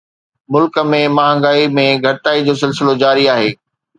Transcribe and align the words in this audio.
ملڪ 0.53 0.77
۾ 0.91 1.01
مهانگائي 1.17 1.67
۾ 1.75 1.85
گهٽتائي 2.05 2.43
جو 2.49 2.57
سلسلو 2.63 2.99
جاري 3.05 3.29
آهي 3.37 3.55